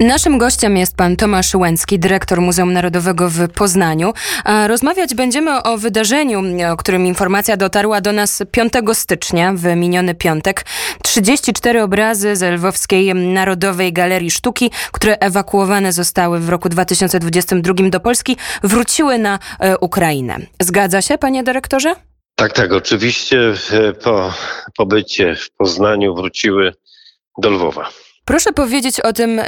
[0.00, 4.12] Naszym gościem jest pan Tomasz Łęcki, dyrektor Muzeum Narodowego w Poznaniu.
[4.66, 10.64] Rozmawiać będziemy o wydarzeniu, o którym informacja dotarła do nas 5 stycznia, w miniony piątek.
[11.02, 18.36] 34 obrazy z Lwowskiej Narodowej Galerii Sztuki, które ewakuowane zostały w roku 2022 do Polski,
[18.62, 20.36] wróciły na e, Ukrainę.
[20.60, 21.94] Zgadza się, panie dyrektorze?
[22.34, 23.38] Tak, tak, oczywiście
[24.04, 24.32] po
[24.76, 26.74] pobycie w Poznaniu wróciły
[27.38, 27.90] do Lwowa.
[28.28, 29.40] Proszę powiedzieć o tym,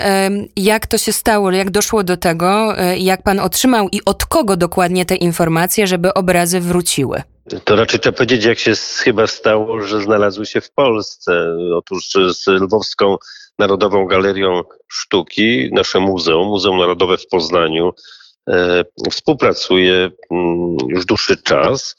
[0.56, 4.56] jak to się stało, jak doszło do tego, e, jak pan otrzymał i od kogo
[4.56, 7.22] dokładnie te informacje, żeby obrazy wróciły.
[7.64, 11.56] To raczej trzeba powiedzieć, jak się chyba stało, że znalazły się w Polsce.
[11.74, 13.16] Otóż z Lwowską
[13.58, 17.92] Narodową Galerią Sztuki, nasze muzeum, Muzeum Narodowe w Poznaniu,
[18.48, 21.96] e, współpracuje mm, już dłuższy czas.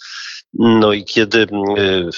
[0.53, 2.11] No i kiedy mm,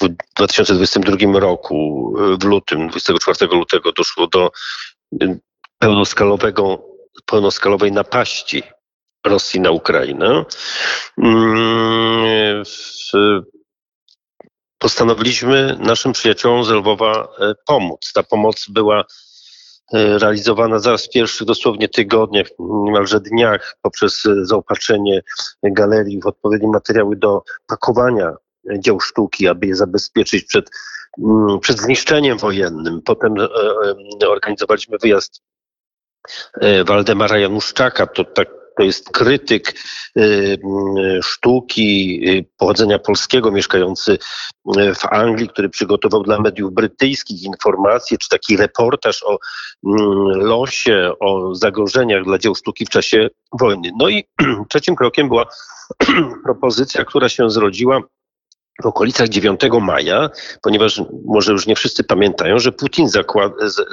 [0.00, 4.50] w 2022 roku, w lutym, 24 lutego doszło do
[5.20, 5.38] mm,
[5.78, 6.82] pełnoskalowego,
[7.26, 8.62] pełnoskalowej napaści
[9.26, 10.44] Rosji na Ukrainę,
[11.18, 12.64] mm,
[14.78, 18.12] postanowiliśmy naszym przyjaciołom z Lwowa e, pomóc.
[18.14, 19.04] Ta pomoc była
[19.92, 25.22] realizowana zaraz w pierwszych dosłownie tygodniach, niemalże dniach, poprzez e, zaopatrzenie
[25.62, 28.36] galerii w odpowiednie materiały do pakowania
[28.78, 30.70] dzieł sztuki, aby je zabezpieczyć przed,
[31.24, 33.02] mm, przed zniszczeniem wojennym.
[33.02, 33.34] Potem
[34.22, 35.42] e, organizowaliśmy wyjazd
[36.86, 39.74] Waldemara Januszczaka, to tak to jest krytyk
[40.18, 40.58] y, y,
[41.22, 44.18] sztuki y, pochodzenia polskiego, mieszkający
[44.94, 49.38] w Anglii, który przygotował dla mediów brytyjskich informacje, czy taki reportaż o
[49.86, 53.28] mm, losie, o zagrożeniach dla dzieł sztuki w czasie
[53.60, 53.90] wojny.
[53.98, 54.24] No i
[54.70, 55.46] trzecim krokiem była
[56.44, 58.00] propozycja, która się zrodziła
[58.82, 60.30] w okolicach 9 maja,
[60.62, 63.08] ponieważ może już nie wszyscy pamiętają, że Putin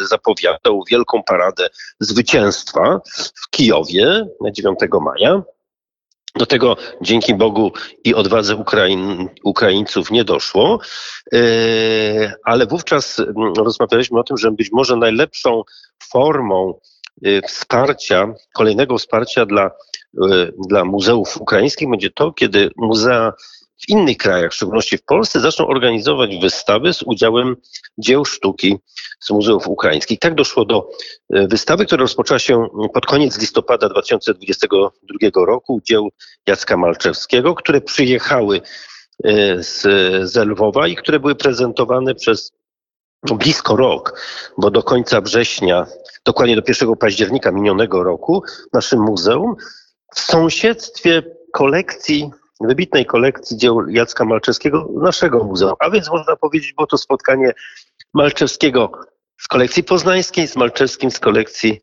[0.09, 1.67] zapowiadał wielką paradę
[1.99, 3.01] zwycięstwa
[3.35, 5.41] w Kijowie na 9 maja.
[6.35, 7.71] Do tego dzięki Bogu
[8.03, 8.63] i odwadze
[9.43, 10.79] Ukraińców nie doszło,
[11.33, 11.39] e,
[12.43, 15.63] ale wówczas mm, rozmawialiśmy o tym, że być może najlepszą
[16.11, 16.79] formą
[17.25, 19.71] e, wsparcia, kolejnego wsparcia dla, e,
[20.67, 23.33] dla muzeów ukraińskich będzie to, kiedy muzea
[23.81, 27.55] w innych krajach, w szczególności w Polsce, zaczną organizować wystawy z udziałem
[27.97, 28.77] dzieł sztuki
[29.19, 30.19] z muzeów ukraińskich.
[30.19, 30.89] Tak doszło do
[31.33, 36.09] e, wystawy, która rozpoczęła się pod koniec listopada 2022 roku, dzieł
[36.47, 38.61] Jacka Malczewskiego, które przyjechały
[39.23, 39.81] e, z,
[40.31, 42.51] z Lwowa i które były prezentowane przez
[43.23, 44.21] blisko rok,
[44.57, 45.85] bo do końca września,
[46.25, 49.55] dokładnie do 1 października minionego roku w naszym muzeum
[50.15, 52.31] w sąsiedztwie kolekcji
[52.67, 55.73] wybitnej kolekcji dzieł Jacka Malczewskiego naszego muzeum.
[55.79, 57.53] A więc można powiedzieć, było to spotkanie
[58.13, 58.91] Malczewskiego
[59.37, 61.81] z kolekcji poznańskiej, z Malczewskim z kolekcji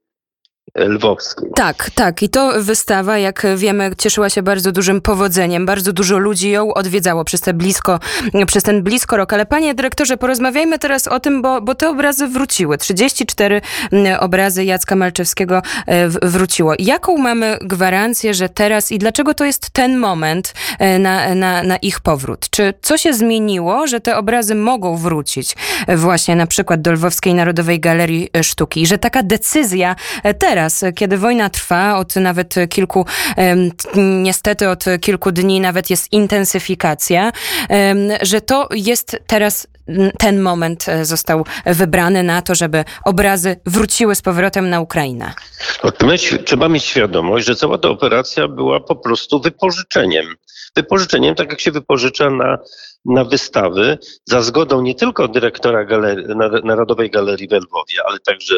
[0.74, 1.48] lwowskiej.
[1.54, 2.22] Tak, tak.
[2.22, 5.66] I to wystawa, jak wiemy, cieszyła się bardzo dużym powodzeniem.
[5.66, 8.00] Bardzo dużo ludzi ją odwiedzało przez, te blisko,
[8.46, 9.32] przez ten blisko rok.
[9.32, 12.78] Ale panie dyrektorze, porozmawiajmy teraz o tym, bo, bo te obrazy wróciły.
[12.78, 13.60] 34
[13.92, 16.74] mm, obrazy Jacka Malczewskiego e, wróciło.
[16.78, 21.76] Jaką mamy gwarancję, że teraz i dlaczego to jest ten moment e, na, na, na
[21.76, 22.50] ich powrót?
[22.50, 25.56] Czy co się zmieniło, że te obrazy mogą wrócić
[25.96, 28.82] właśnie na przykład do Lwowskiej Narodowej Galerii Sztuki?
[28.82, 29.96] I że taka decyzja
[30.38, 33.06] teraz teraz, kiedy wojna trwa od nawet kilku,
[33.96, 37.32] niestety od kilku dni nawet jest intensyfikacja,
[38.22, 39.66] że to jest teraz
[40.18, 45.32] ten moment e, został wybrany na to, żeby obrazy wróciły z powrotem na Ukrainę?
[46.44, 50.26] Trzeba mieć świadomość, że cała ta operacja była po prostu wypożyczeniem.
[50.76, 52.58] Wypożyczeniem, tak jak się wypożycza na
[53.04, 56.26] na wystawy za zgodą nie tylko dyrektora Galerii,
[56.64, 58.54] Narodowej Galerii w Lwowie, ale także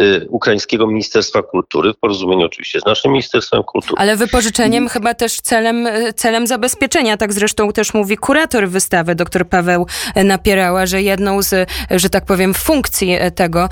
[0.00, 3.94] y, Ukraińskiego Ministerstwa Kultury, w porozumieniu oczywiście z naszym Ministerstwem Kultury.
[3.98, 4.88] Ale wypożyczeniem I...
[4.88, 9.86] chyba też celem, y, celem zabezpieczenia, tak zresztą też mówi kurator wystawy, dr Paweł
[10.24, 13.68] Napierała, że jedną z, że tak powiem, funkcji tego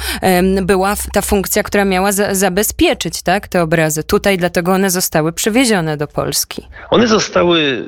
[0.62, 4.04] była ta funkcja, która miała za, zabezpieczyć tak, te obrazy.
[4.04, 6.62] Tutaj dlatego one zostały przywiezione do Polski.
[6.90, 7.84] One zostały,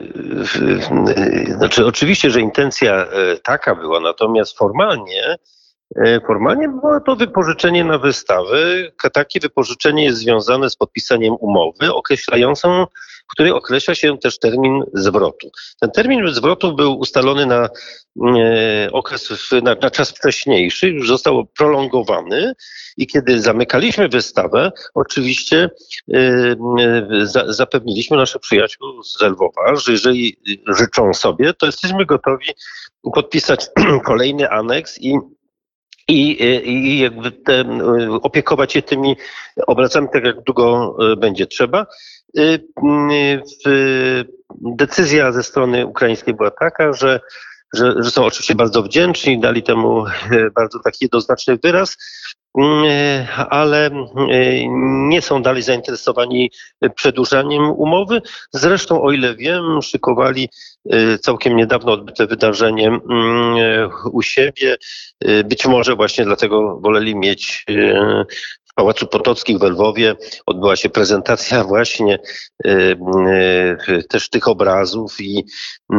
[1.56, 5.36] znaczy oczywiście Oczywiście, że intencja e, taka była, natomiast formalnie
[6.26, 8.92] Formalnie było to wypożyczenie na wystawy.
[9.12, 12.86] Takie wypożyczenie jest związane z podpisaniem umowy określającą,
[13.28, 15.50] w której określa się też termin zwrotu.
[15.80, 17.68] Ten termin zwrotu był ustalony na
[18.38, 19.30] e, okres,
[19.62, 22.52] na, na czas wcześniejszy, już został prolongowany
[22.96, 25.70] i kiedy zamykaliśmy wystawę, oczywiście
[27.22, 30.36] za, zapewniliśmy naszych przyjaciół z Lwowa, że jeżeli
[30.66, 32.46] życzą sobie, to jesteśmy gotowi
[33.14, 33.66] podpisać
[34.04, 35.18] kolejny aneks i
[36.08, 37.64] i, i jakby te,
[38.22, 39.16] opiekować się tymi
[39.66, 41.86] obrazami tak, jak długo będzie trzeba.
[44.60, 47.20] Decyzja ze strony ukraińskiej była taka, że
[47.74, 50.04] że, że są oczywiście bardzo wdzięczni, dali temu
[50.58, 51.96] bardzo taki jednoznaczny wyraz,
[53.50, 56.50] ale mm, nie są dalej zainteresowani
[56.94, 58.22] przedłużaniem umowy.
[58.52, 60.48] Zresztą, o ile wiem, szykowali
[60.94, 64.76] y, całkiem niedawno odbyte wydarzenie mm, u siebie.
[65.44, 67.64] Być może właśnie dlatego woleli mieć
[68.78, 70.16] Pałacu Potockim w Lwowie
[70.46, 72.18] odbyła się prezentacja właśnie
[72.66, 72.96] y,
[73.88, 75.44] y, też tych obrazów i,
[75.92, 75.96] y,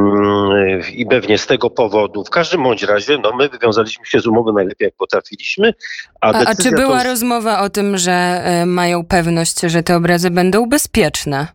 [0.91, 4.53] i pewnie z tego powodu, w każdym bądź razie, no my wywiązaliśmy się z umowy
[4.53, 5.73] najlepiej jak potrafiliśmy.
[6.21, 7.09] A, a, a czy była to...
[7.09, 11.47] rozmowa o tym, że mają pewność, że te obrazy będą bezpieczne?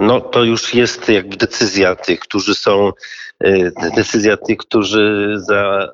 [0.00, 2.92] No to już jest jakby decyzja tych, którzy są,
[3.96, 5.88] decyzja tych, którzy za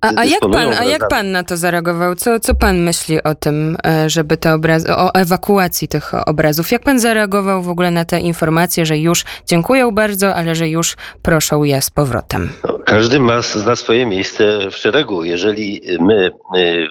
[0.00, 2.14] a, a, jak pan, a jak pan na to zareagował?
[2.14, 6.70] Co, co pan myśli o tym, e, żeby te obrazy, o ewakuacji tych obrazów?
[6.70, 10.96] Jak pan zareagował w ogóle na te informacje, że już dziękuję bardzo, ale że już
[11.22, 12.48] proszą je z powrotem?
[12.64, 15.24] No, każdy ma zna swoje miejsce w szeregu.
[15.24, 16.88] Jeżeli my, my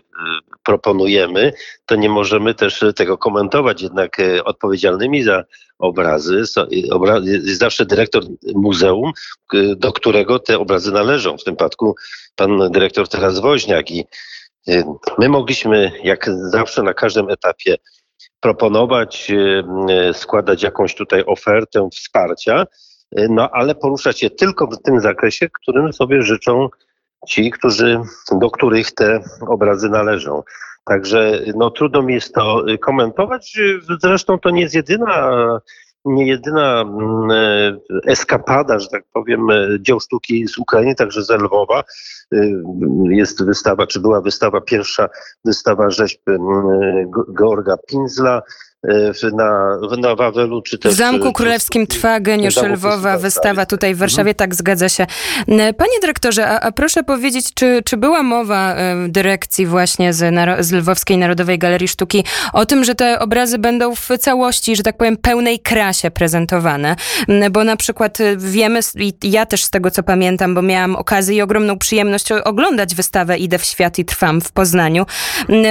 [0.67, 1.53] proponujemy,
[1.85, 3.81] to nie możemy też tego komentować.
[3.81, 5.43] Jednak e, odpowiedzialnymi za
[5.79, 6.43] obrazy
[7.23, 8.23] jest zawsze dyrektor
[8.55, 9.11] muzeum,
[9.75, 11.37] do którego te obrazy należą.
[11.37, 11.95] W tym przypadku
[12.35, 14.05] pan dyrektor teraz Woźniak i
[14.67, 17.75] e, my mogliśmy, jak zawsze na każdym etapie,
[18.39, 19.31] proponować,
[19.89, 22.65] e, składać jakąś tutaj ofertę wsparcia,
[23.29, 26.69] no ale poruszać się tylko w tym zakresie, którym sobie życzą
[27.27, 27.99] ci, którzy,
[28.31, 30.43] do których te obrazy należą.
[30.85, 33.57] Także no, trudno mi jest to komentować.
[34.01, 35.31] Zresztą to nie jest jedyna,
[36.05, 39.47] nie jedyna mm, eskapada, że tak powiem,
[39.79, 41.83] dzieł sztuki z Ukrainy, także z Lwowa.
[43.09, 45.09] Jest wystawa, czy była wystawa, pierwsza
[45.45, 48.41] wystawa rzeźb mm, Georga Pinzla,
[49.33, 50.93] na, na Wawelu, czy też...
[50.93, 55.05] W Zamku Królewskim trwa Geniusz Lwowa, wystawa tutaj w Warszawie, tak zgadza się.
[55.77, 58.75] Panie dyrektorze, a, a proszę powiedzieć, czy, czy była mowa
[59.05, 63.95] w dyrekcji właśnie z, z Lwowskiej Narodowej Galerii Sztuki o tym, że te obrazy będą
[63.95, 66.95] w całości, że tak powiem, pełnej krasie prezentowane?
[67.51, 71.35] Bo na przykład y, wiemy, i ja też z tego co pamiętam, bo miałam okazję
[71.35, 75.05] i ogromną przyjemność oglądać wystawę Idę w świat i trwam w Poznaniu,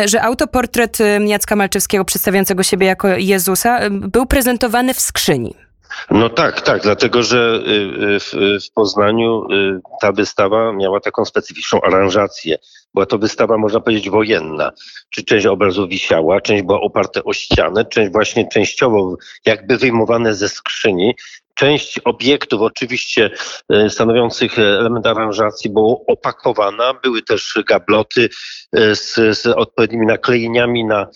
[0.05, 5.55] że autoportret y, Jacka Malczewskiego przedstawiającego siebie jako Jezusa był prezentowany w skrzyni.
[6.11, 8.33] No tak, tak, dlatego że y, y, w,
[8.67, 12.59] w, Poznaniu y, ta wystawa miała taką specyficzną aranżację.
[12.95, 14.73] Była to wystawa, można powiedzieć, wojenna.
[15.11, 19.17] Czy część obrazów wisiała, część była oparta o ścianę, część właśnie częściowo
[19.47, 21.15] jakby wyjmowane ze skrzyni.
[21.57, 23.31] Część obiektów, oczywiście
[23.89, 26.95] stanowiących element aranżacji, była opakowana.
[27.03, 28.29] Były też gabloty
[28.73, 31.07] z, z odpowiednimi naklejeniami na,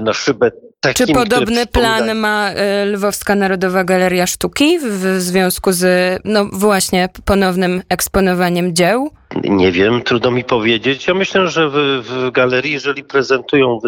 [0.00, 0.50] na szybę
[0.82, 6.44] Takim, Czy podobny plan ma e, Lwowska Narodowa Galeria Sztuki w, w związku z, no
[6.52, 9.10] właśnie, ponownym eksponowaniem dzieł?
[9.44, 11.06] Nie wiem, trudno mi powiedzieć.
[11.06, 13.78] Ja myślę, że w, w galerii, jeżeli prezentują,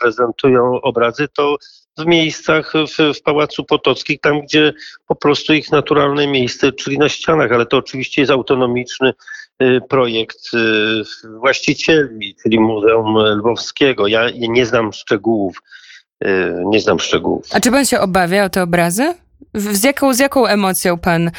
[0.00, 1.56] prezentują obrazy, to
[1.98, 4.72] w miejscach w, w Pałacu Potockim, tam gdzie
[5.06, 9.12] po prostu ich naturalne miejsce, czyli na ścianach, ale to oczywiście jest autonomiczny
[9.62, 14.06] y, projekt y, właścicieli, czyli Muzeum Lwowskiego.
[14.06, 15.58] Ja nie znam szczegółów
[16.24, 17.46] Y, nie znam szczegółów.
[17.52, 19.14] A czy pan się obawia o te obrazy?
[19.54, 21.30] Z jaką, z jaką emocją pan,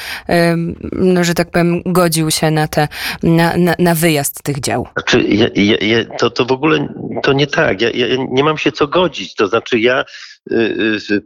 [0.92, 2.88] no, że tak powiem, godził się na, te,
[3.24, 4.88] na, na, na wyjazd tych dział?
[4.94, 6.88] Znaczy, ja, ja, ja, to, to w ogóle
[7.24, 7.82] to nie tak.
[7.82, 7.90] Ja,
[8.30, 9.36] nie mam się co godzić.
[9.36, 10.04] To znaczy, ja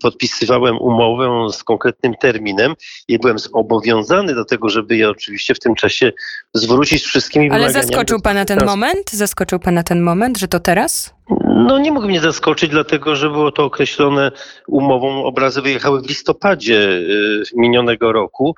[0.02, 2.74] podpisywałem umowę z konkretnym terminem
[3.08, 6.12] i byłem zobowiązany do tego, żeby je oczywiście w tym czasie
[6.54, 9.12] zwrócić wszystkimi Ale zaskoczył pana ten moment?
[9.12, 11.14] Zaskoczył pana ten moment, że to teraz?
[11.46, 14.32] No nie mógł mnie zaskoczyć, dlatego że było to określone
[14.68, 15.24] umową.
[15.24, 18.56] Obrazy wyjechały w listopadzie y, minionego roku.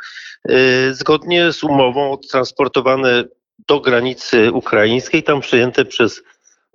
[0.49, 3.23] Y, zgodnie z umową transportowane
[3.67, 6.23] do granicy ukraińskiej, tam przejęte przez,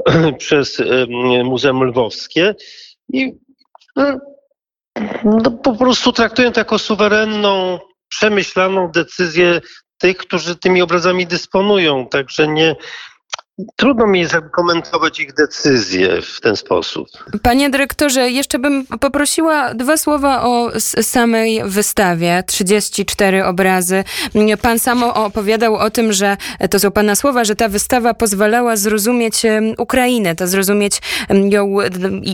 [0.38, 0.82] przez
[1.44, 2.54] Muzeum Lwowskie
[3.12, 3.43] i
[3.96, 4.18] no,
[5.24, 9.60] no, po prostu traktuję to jako suwerenną, przemyślaną decyzję
[9.98, 12.08] tych, którzy tymi obrazami dysponują.
[12.08, 12.76] Także nie,
[13.76, 17.08] Trudno mi komentować ich decyzje w ten sposób.
[17.42, 20.70] Panie dyrektorze, jeszcze bym poprosiła dwa słowa o
[21.02, 22.44] samej wystawie.
[22.46, 24.04] 34 obrazy.
[24.62, 26.37] Pan samo opowiadał o tym, że
[26.70, 29.42] to są pana słowa, że ta wystawa pozwalała zrozumieć
[29.78, 31.00] Ukrainę, to zrozumieć
[31.50, 31.76] ją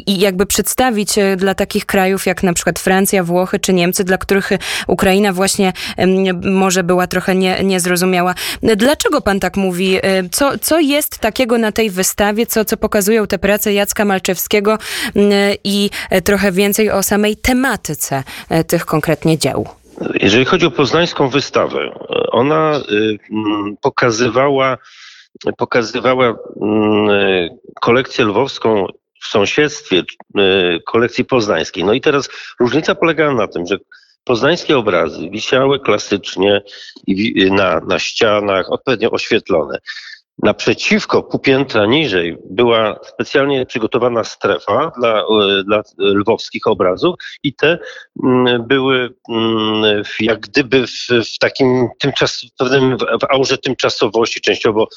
[0.07, 4.19] i jakby przedstawić e, dla takich krajów jak na przykład Francja, Włochy czy Niemcy, dla
[4.19, 4.51] których
[4.87, 5.73] Ukraina właśnie
[6.45, 8.35] może była trochę nie, niezrozumiała.
[8.63, 9.99] Dlaczego pan tak mówi?
[10.03, 14.05] E, co, co jest jest takiego na tej wystawie, co, co pokazują te prace Jacka
[14.05, 14.79] Malczewskiego
[15.15, 15.33] mm,
[15.65, 15.91] i
[16.25, 18.25] trochę więcej o samej tematyce
[18.67, 19.69] tych konkretnie dzieł?
[20.15, 21.79] Jeżeli chodzi o poznańską wystawę,
[22.31, 24.79] ona y, mm, pokazywała,
[25.57, 26.27] pokazywała
[26.63, 27.49] mm,
[27.81, 28.87] kolekcję lwowską
[29.23, 30.03] w sąsiedztwie
[30.87, 31.85] kolekcji poznańskiej.
[31.85, 32.29] No i teraz
[32.61, 33.77] różnica polegała na tym, że
[34.25, 36.63] poznańskie obrazy wisiały klasycznie
[37.51, 39.79] na, na ścianach, odpowiednio oświetlone.
[40.43, 47.79] Naprzeciwko, pół piętra niżej, była specjalnie przygotowana strefa dla, e, dla lwowskich obrazów i te
[48.25, 54.89] mm, były mm, jak gdyby w, w takim tymczas, pewnym w aurze tymczasowości, częściowo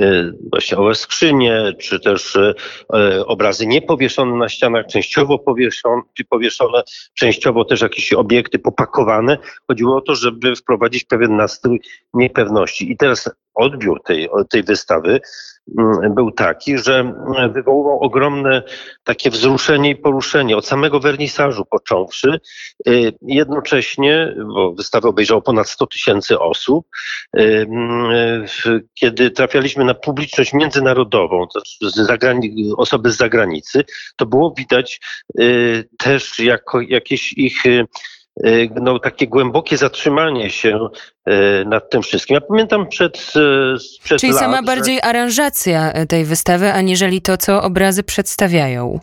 [0.00, 6.82] e, właśnie owe skrzynie, czy też e, obrazy niepowieszone na ścianach, częściowo powieszone, powieszone,
[7.14, 9.38] częściowo też jakieś obiekty popakowane.
[9.68, 11.80] Chodziło o to, żeby wprowadzić pewien nastrój
[12.14, 12.92] niepewności.
[12.92, 15.20] I teraz odbiór tej, tej wystawy
[15.78, 17.14] mm, był taki, że
[17.52, 18.62] wywoływał ogromne
[19.04, 22.40] takie wzruszenie i poruszenie od samego wernisażu począwszy.
[22.88, 26.86] Y, jednocześnie, bo wystawę obejrzało ponad 100 tysięcy osób,
[27.38, 28.46] y, mm,
[28.94, 31.46] kiedy trafialiśmy na publiczność międzynarodową,
[32.76, 33.84] osoby z zagranicy,
[34.16, 35.00] to było widać
[35.40, 37.64] y, też jako jakieś ich
[38.80, 40.88] no, takie głębokie zatrzymanie się
[41.28, 42.34] y, nad tym wszystkim.
[42.34, 47.62] Ja pamiętam przed, y, przed Czyli lat, sama bardziej aranżacja tej wystawy, aniżeli to, co
[47.62, 49.00] obrazy przedstawiają.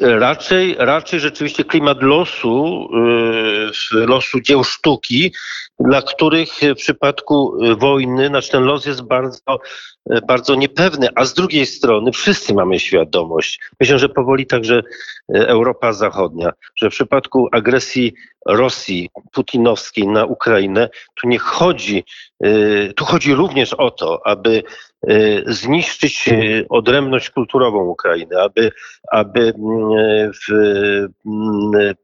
[0.00, 2.88] Raczej, raczej rzeczywiście klimat losu,
[3.92, 5.32] losu dzieł sztuki,
[5.80, 9.60] dla których w przypadku wojny, znaczy ten los jest bardzo,
[10.28, 14.82] bardzo niepewny, a z drugiej strony wszyscy mamy świadomość, myślę, że powoli także
[15.28, 18.14] Europa Zachodnia, że w przypadku agresji
[18.46, 22.04] Rosji putinowskiej na Ukrainę, tu nie chodzi,
[22.96, 24.62] tu chodzi również o to, aby
[25.46, 26.30] zniszczyć
[26.68, 28.72] odrębność kulturową Ukrainy, aby,
[29.12, 30.52] aby mm, w,
[31.26, 31.94] mm,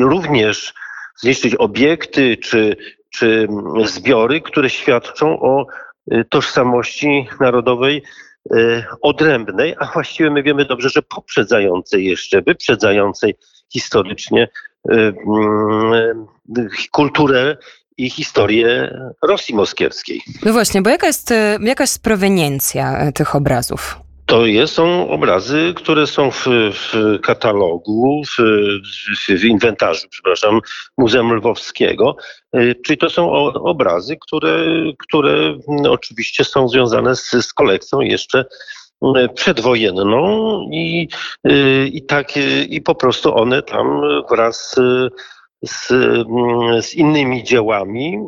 [0.00, 0.74] również
[1.20, 2.76] zniszczyć obiekty czy,
[3.10, 3.48] czy
[3.84, 5.66] zbiory, które świadczą o
[6.28, 8.02] tożsamości narodowej
[9.02, 13.34] odrębnej, a właściwie my wiemy dobrze, że poprzedzającej jeszcze, wyprzedzającej
[13.72, 14.48] historycznie
[14.92, 15.14] Y,
[16.58, 17.56] y, kulturę
[17.96, 20.20] i historię Rosji moskiewskiej.
[20.44, 23.98] No właśnie, bo jaka jest, y, jaka jest proweniencja tych obrazów?
[24.30, 28.42] To jest, są obrazy, które są w, w katalogu, w,
[29.28, 30.60] w, inwentarzu, przepraszam,
[30.98, 32.16] Muzeum Lwowskiego.
[32.84, 34.66] Czyli to są obrazy, które,
[34.98, 35.58] które
[35.88, 38.44] oczywiście są związane z, z kolekcją jeszcze
[39.16, 41.08] E, przedwojenną i,
[41.44, 44.76] e, i tak e, i po prostu one tam wraz
[45.62, 48.18] z, mm, z innymi dziełami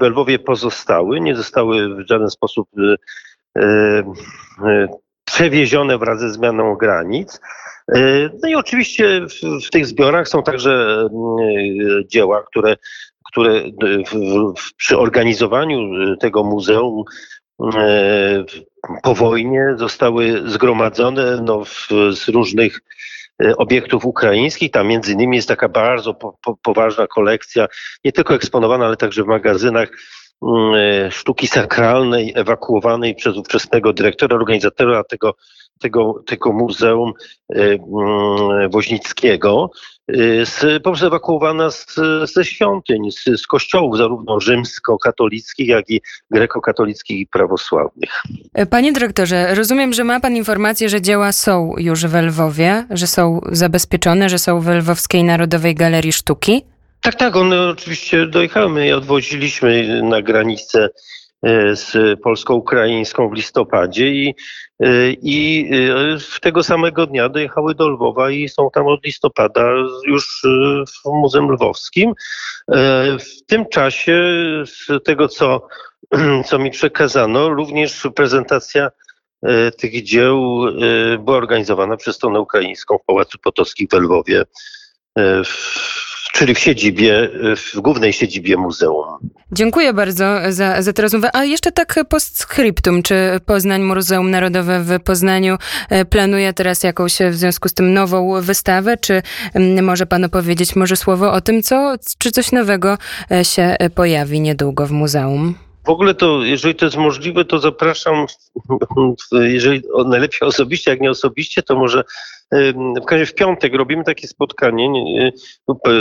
[0.00, 2.68] w Lwowie pozostały, nie zostały w żaden sposób
[5.24, 7.40] przewiezione wraz ze zmianą granic.
[8.42, 11.04] No i oczywiście w, w tych zbiorach są także
[12.06, 12.76] dzieła, które,
[13.32, 13.60] które
[14.06, 14.14] w,
[14.60, 15.78] w, przy organizowaniu
[16.16, 17.04] tego muzeum
[19.02, 21.64] po wojnie zostały zgromadzone no,
[22.12, 22.80] z różnych
[23.56, 24.70] obiektów ukraińskich.
[24.70, 27.68] Tam między innymi jest taka bardzo po, po, poważna kolekcja,
[28.04, 29.88] nie tylko eksponowana, ale także w magazynach
[31.10, 35.34] sztuki sakralnej ewakuowanej przez ówczesnego dyrektora, organizatora tego,
[35.80, 37.12] tego, tego muzeum
[37.50, 39.70] e, mm, Woźnickiego.
[40.10, 41.96] Y, z, po prostu ewakuowana z,
[42.34, 48.22] ze świątyń, z, z kościołów zarówno rzymsko-katolickich, jak i grekokatolickich i prawosławnych.
[48.70, 53.40] Panie dyrektorze, rozumiem, że ma pan informację, że dzieła są już w Lwowie, że są
[53.52, 56.73] zabezpieczone, że są w Lwowskiej Narodowej Galerii Sztuki?
[57.04, 58.68] Tak, tak, one oczywiście dojechały.
[58.68, 60.88] My odwoziliśmy na granicę
[61.44, 64.34] E, z polsko-ukraińską w listopadzie i,
[64.80, 69.70] e, i e, tego samego dnia dojechały do Lwowa i są tam od listopada
[70.06, 70.42] już
[70.86, 72.12] w Muzeum Lwowskim.
[73.18, 74.22] W tym czasie,
[74.66, 75.66] z tego co,
[76.48, 78.90] co mi przekazano, również prezentacja
[79.78, 80.60] tych dzieł
[81.18, 84.42] była organizowana przez stronę ukraińską w Pałacu Potockim w Lwowie.
[85.44, 89.04] W czyli w siedzibie, w głównej siedzibie muzeum.
[89.52, 91.30] Dziękuję bardzo za, za tę rozmowę.
[91.32, 93.14] A jeszcze tak postscriptum, czy
[93.46, 95.58] Poznań Muzeum Narodowe w Poznaniu
[95.90, 99.22] e, planuje teraz jakąś w związku z tym nową wystawę, czy
[99.54, 102.98] mm, może pan opowiedzieć może słowo o tym, co, czy coś nowego
[103.30, 105.54] e, się pojawi niedługo w muzeum?
[105.84, 108.26] W ogóle to, jeżeli to jest możliwe, to zapraszam,
[109.32, 112.04] jeżeli najlepiej osobiście, jak nie osobiście, to może
[113.02, 114.88] w każdym w piątek robimy takie spotkanie.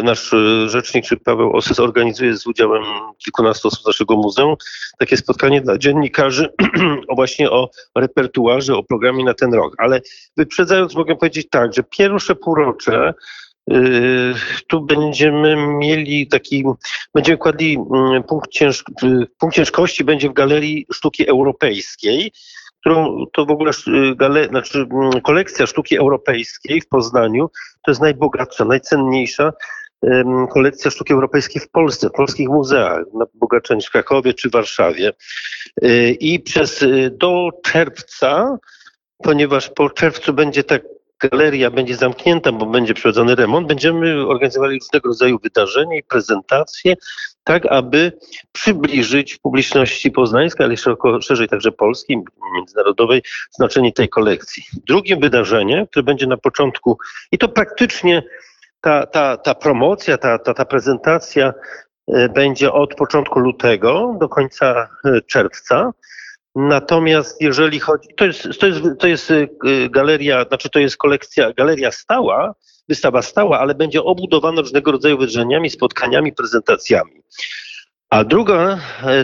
[0.03, 0.35] Nasz
[0.65, 2.83] rzecznik, czy Paweł Osys organizuje z udziałem
[3.17, 4.55] kilkunastu osób naszego muzeum
[4.99, 6.53] takie spotkanie dla dziennikarzy
[7.09, 9.75] o właśnie o repertuarze, o programie na ten rok.
[9.77, 10.01] Ale
[10.37, 13.13] wyprzedzając mogę powiedzieć tak, że pierwsze półrocze
[14.67, 16.63] tu będziemy mieli taki,
[17.13, 17.77] będziemy kładli
[18.27, 18.83] punkt, cięż,
[19.39, 22.31] punkt ciężkości będzie w Galerii Sztuki Europejskiej,
[22.79, 23.71] którą to w ogóle
[24.15, 24.87] gale, znaczy
[25.23, 27.49] kolekcja sztuki europejskiej w Poznaniu
[27.85, 29.53] to jest najbogatsza, najcenniejsza
[30.49, 33.25] kolekcja sztuki europejskiej w Polsce, w polskich muzeach, na
[33.75, 35.13] niż w Krakowie czy Warszawie.
[36.19, 38.57] I przez do czerwca,
[39.17, 40.81] ponieważ po czerwcu będzie tak
[41.29, 46.95] galeria będzie zamknięta, bo będzie przeprowadzony remont, będziemy organizowali różnego rodzaju wydarzenia i prezentacje,
[47.43, 48.11] tak aby
[48.51, 52.17] przybliżyć publiczności poznańskiej, ale szeroko, szerzej także polskiej,
[52.55, 54.63] międzynarodowej, znaczenie tej kolekcji.
[54.87, 56.97] Drugim wydarzeniem, które będzie na początku,
[57.31, 58.23] i to praktycznie
[58.81, 61.53] ta, ta, ta promocja, ta, ta, ta prezentacja
[62.33, 64.89] będzie od początku lutego do końca
[65.27, 65.91] czerwca.
[66.55, 69.33] Natomiast jeżeli chodzi, to jest, to jest, to jest
[69.89, 72.55] galeria, znaczy to jest kolekcja, galeria stała,
[72.89, 77.21] wystawa stała, ale będzie obudowana różnego rodzaju wydarzeniami, spotkaniami, prezentacjami.
[78.09, 78.79] A druga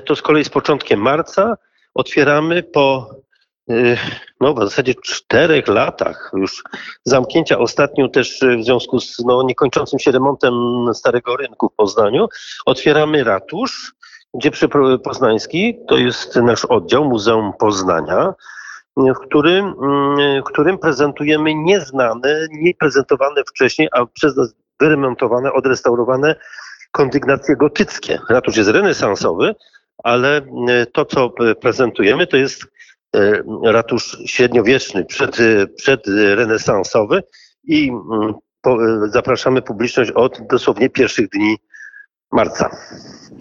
[0.06, 1.58] to z kolei z początkiem marca
[1.94, 3.10] otwieramy po
[4.42, 6.64] no, w zasadzie czterech latach już
[7.04, 10.54] zamknięcia ostatnio też w związku z no, niekończącym się remontem
[10.94, 12.28] Starego Rynku w Poznaniu,
[12.66, 13.94] otwieramy ratusz,
[14.34, 14.70] gdzie przy
[15.04, 18.34] Poznański to jest nasz oddział Muzeum Poznania,
[18.98, 19.74] w którym,
[20.42, 26.36] w którym prezentujemy nieznane, nieprezentowane wcześniej, a przez nas wyremontowane, odrestaurowane
[26.92, 28.20] kondygnacje gotyckie.
[28.30, 29.56] Ratusz jest renesansowy,
[30.04, 30.42] ale
[30.94, 32.66] to, co prezentujemy, to jest
[33.64, 35.38] ratusz średniowieczny, przed,
[35.76, 37.24] przedrenesansowy
[37.64, 37.92] i
[38.62, 41.58] po, zapraszamy publiczność od dosłownie pierwszych dni
[42.32, 42.70] marca.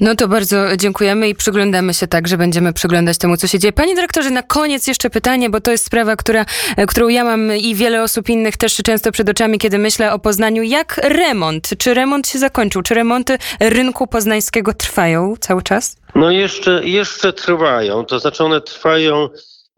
[0.01, 3.73] No to bardzo dziękujemy i przyglądamy się tak, że będziemy przyglądać temu, co się dzieje.
[3.73, 6.45] Panie dyrektorze, na koniec jeszcze pytanie, bo to jest sprawa, która,
[6.89, 10.63] którą ja mam i wiele osób innych też często przed oczami, kiedy myślę o Poznaniu.
[10.63, 11.71] Jak remont?
[11.79, 12.83] Czy remont się zakończył?
[12.83, 15.97] Czy remonty rynku poznańskiego trwają cały czas?
[16.15, 18.05] No jeszcze, jeszcze trwają.
[18.05, 19.29] To znaczy one trwają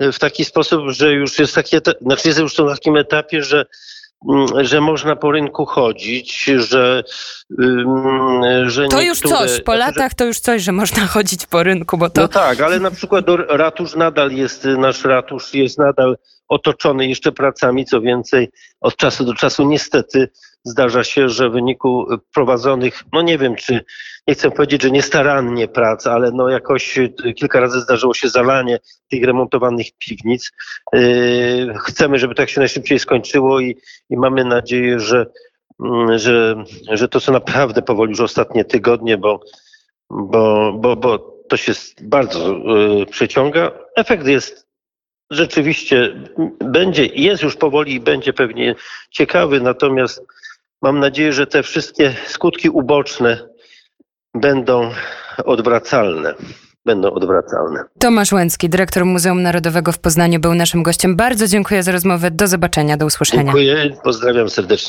[0.01, 3.67] w taki sposób, że już jest taki, znaczy jest już na takim etapie, że
[4.61, 7.05] że można po rynku chodzić, że,
[8.67, 11.99] że To już coś, po znaczy, latach to już coś, że można chodzić po rynku,
[11.99, 12.21] bo to...
[12.21, 16.17] No tak, ale na przykład ratusz nadal jest, nasz ratusz jest nadal
[16.49, 20.29] otoczony jeszcze pracami, co więcej od czasu do czasu niestety
[20.65, 23.85] zdarza się, że w wyniku prowadzonych, no nie wiem czy,
[24.29, 26.99] nie chcę powiedzieć, że niestarannie prac, ale no jakoś
[27.37, 28.79] kilka razy zdarzyło się zalanie
[29.11, 30.51] tych remontowanych piwnic.
[30.93, 33.77] Yy, chcemy, żeby tak się najszybciej skończyło i,
[34.11, 35.27] i mamy nadzieję, że,
[36.17, 39.41] że, że to co naprawdę powoli już ostatnie tygodnie, bo,
[40.11, 41.19] bo, bo, bo
[41.49, 43.71] to się bardzo yy, przeciąga.
[43.97, 44.71] Efekt jest
[45.31, 46.15] rzeczywiście
[46.65, 48.75] będzie, jest już powoli i będzie pewnie
[49.11, 50.27] ciekawy, natomiast
[50.83, 53.49] mam nadzieję, że te wszystkie skutki uboczne
[54.35, 54.91] będą
[55.45, 56.35] odwracalne.
[56.87, 57.85] Będą odwracalne.
[57.99, 61.17] Tomasz Łęcki, dyrektor Muzeum Narodowego w Poznaniu, był naszym gościem.
[61.17, 62.31] Bardzo dziękuję za rozmowę.
[62.31, 63.43] Do zobaczenia, do usłyszenia.
[63.43, 64.87] Dziękuję, pozdrawiam serdecznie.